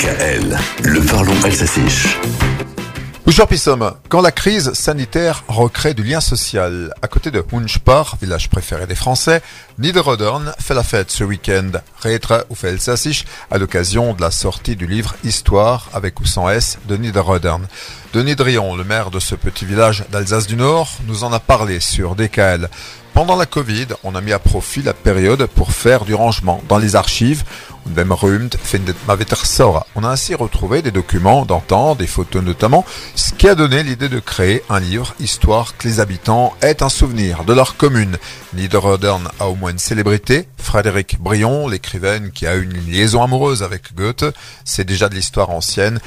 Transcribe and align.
DKL, 0.00 0.58
le 0.84 1.00
parlons 1.04 1.44
alsacien. 1.44 1.84
Bonjour 3.26 3.46
Pissom. 3.46 3.92
Quand 4.08 4.22
la 4.22 4.32
crise 4.32 4.72
sanitaire 4.72 5.44
recrée 5.46 5.92
du 5.92 6.02
lien 6.02 6.22
social, 6.22 6.94
à 7.02 7.06
côté 7.06 7.30
de 7.30 7.44
Hunspar, 7.52 8.16
village 8.18 8.48
préféré 8.48 8.86
des 8.86 8.94
Français, 8.94 9.42
Niederrodern 9.78 10.54
fait 10.58 10.72
la 10.72 10.84
fête 10.84 11.10
ce 11.10 11.22
week-end. 11.22 11.72
Rétra 12.00 12.44
ou 12.48 12.56
à 13.50 13.58
l'occasion 13.58 14.14
de 14.14 14.22
la 14.22 14.30
sortie 14.30 14.74
du 14.74 14.86
livre 14.86 15.16
Histoire 15.22 15.90
avec 15.92 16.18
ou 16.20 16.24
sans 16.24 16.48
S 16.48 16.78
de 16.88 16.96
Niederrodern. 16.96 17.66
Denis 18.14 18.36
Drion, 18.36 18.76
le 18.76 18.84
maire 18.84 19.10
de 19.10 19.20
ce 19.20 19.34
petit 19.34 19.66
village 19.66 20.04
d'Alsace 20.10 20.46
du 20.46 20.56
Nord, 20.56 20.90
nous 21.06 21.24
en 21.24 21.32
a 21.32 21.40
parlé 21.40 21.78
sur 21.78 22.14
DKL. 22.14 22.70
Pendant 23.12 23.36
la 23.36 23.46
Covid, 23.46 23.88
on 24.04 24.14
a 24.14 24.20
mis 24.20 24.32
à 24.32 24.38
profit 24.38 24.82
la 24.82 24.94
période 24.94 25.46
pour 25.46 25.72
faire 25.72 26.04
du 26.04 26.14
rangement 26.14 26.62
dans 26.68 26.78
les 26.78 26.96
archives. 26.96 27.44
On 29.96 30.04
a 30.04 30.08
ainsi 30.08 30.34
retrouvé 30.34 30.82
des 30.82 30.90
documents 30.90 31.44
d'antan, 31.44 31.94
des 31.94 32.06
photos 32.06 32.42
notamment, 32.42 32.84
ce 33.14 33.32
qui 33.32 33.48
a 33.48 33.54
donné 33.54 33.82
l'idée 33.82 34.08
de 34.08 34.20
créer 34.20 34.62
un 34.68 34.80
livre, 34.80 35.14
histoire 35.20 35.76
que 35.76 35.88
les 35.88 36.00
habitants 36.00 36.54
aient 36.62 36.82
un 36.82 36.88
souvenir 36.88 37.44
de 37.44 37.52
leur 37.52 37.76
commune. 37.76 38.16
Niederrodern 38.54 39.28
a 39.38 39.48
au 39.48 39.54
moins 39.54 39.70
une 39.70 39.78
célébrité, 39.78 40.46
Frédéric 40.70 41.18
Brion, 41.18 41.66
l'écrivaine 41.66 42.30
qui 42.30 42.46
a 42.46 42.54
une 42.54 42.72
liaison 42.86 43.24
amoureuse 43.24 43.64
avec 43.64 43.92
Goethe, 43.96 44.26
c'est 44.64 44.84
déjà 44.84 45.08
de 45.08 45.16
l'histoire 45.16 45.50
ancienne, 45.50 45.98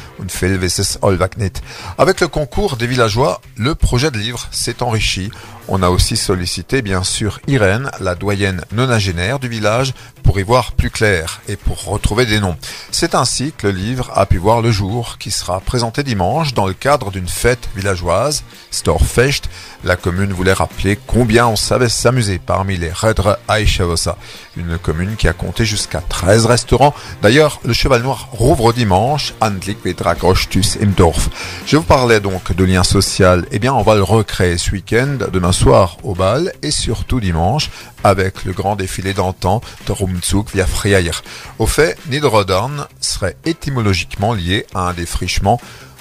Avec 1.98 2.22
le 2.22 2.27
concours 2.30 2.77
des 2.77 2.88
villageois, 2.88 3.41
le 3.58 3.76
projet 3.76 4.09
de 4.09 4.17
livre 4.17 4.48
s'est 4.52 4.81
enrichi. 4.81 5.31
On 5.67 5.81
a 5.81 5.89
aussi 5.89 6.17
sollicité 6.17 6.81
bien 6.81 7.03
sûr 7.03 7.39
Irène, 7.48 7.89
la 7.99 8.16
doyenne 8.16 8.63
nonagénaire 8.72 9.39
du 9.39 9.48
village, 9.49 9.94
pour 10.23 10.39
y 10.39 10.44
voir 10.44 10.72
plus 10.73 10.89
clair 10.89 11.41
et 11.48 11.55
pour 11.55 11.86
retrouver 11.86 12.25
des 12.25 12.39
noms. 12.39 12.58
C'est 12.91 13.16
ainsi 13.16 13.53
que 13.58 13.67
le 13.67 13.73
livre 13.73 14.11
a 14.14 14.25
pu 14.25 14.38
voir 14.38 14.61
le 14.61 14.72
jour, 14.72 15.17
qui 15.20 15.31
sera 15.31 15.59
présenté 15.59 16.03
dimanche 16.03 16.53
dans 16.53 16.67
le 16.67 16.73
cadre 16.73 17.11
d'une 17.11 17.27
fête 17.27 17.70
villageoise, 17.75 18.44
Storfest. 18.72 19.44
La 19.83 19.95
commune 19.95 20.33
voulait 20.33 20.53
rappeler 20.53 20.98
combien 21.08 21.48
on 21.48 21.55
savait 21.55 21.89
s'amuser 21.89 22.39
parmi 22.39 22.77
les 22.77 22.92
Redre 22.92 23.38
Aishavosa, 23.50 24.17
une 24.57 24.77
commune 24.77 25.15
qui 25.15 25.27
a 25.27 25.33
compté 25.33 25.65
jusqu'à 25.65 26.01
13 26.01 26.45
restaurants. 26.45 26.93
D'ailleurs, 27.21 27.59
le 27.63 27.73
Cheval 27.73 28.01
Noir 28.01 28.29
rouvre 28.31 28.73
dimanche, 28.73 29.33
Andlik 29.41 29.79
im 29.85 30.87
Dorf. 30.95 31.29
Je 31.65 31.77
vous 31.77 31.83
parlais 31.83 32.19
donc 32.19 32.55
de 32.55 32.63
lien 32.63 32.83
social, 32.83 33.45
eh 33.51 33.59
bien 33.59 33.73
on 33.73 33.81
va 33.81 33.95
le 33.95 34.03
recréer 34.03 34.57
ce 34.57 34.71
week-end, 34.71 35.17
demain 35.31 35.51
soir 35.51 35.97
au 36.03 36.13
bal 36.13 36.53
et 36.61 36.71
surtout 36.71 37.19
dimanche 37.19 37.69
avec 38.03 38.45
le 38.45 38.53
grand 38.53 38.75
défilé 38.75 39.13
d'antan 39.13 39.61
de 39.87 39.91
Rumzug 39.91 40.47
via 40.53 40.65
Friair. 40.65 41.23
Au 41.59 41.67
fait, 41.67 41.97
Niederrodern 42.09 42.87
serait 42.99 43.37
étymologiquement 43.45 44.33
lié 44.33 44.65
à 44.73 44.89
un 44.89 44.93
défrichement 44.93 45.59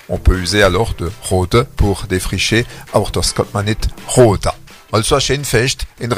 on 0.08 0.18
peut 0.18 0.38
user 0.38 0.62
alors 0.62 0.94
de 0.94 1.10
rote 1.22 1.62
pour 1.76 2.04
défricher, 2.08 2.66
das. 2.92 3.34
Also 4.92 5.16
ein 5.16 5.44
Fest 5.44 5.86
in. 6.02 6.10